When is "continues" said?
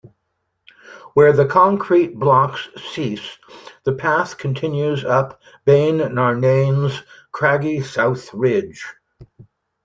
4.35-5.05